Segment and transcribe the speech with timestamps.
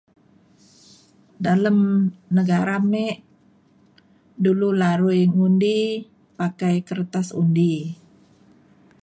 [1.45, 1.77] Dalem
[2.37, 3.15] negara mek
[4.43, 5.75] dulu larui ngundi
[6.37, 7.73] pakai kertas undi.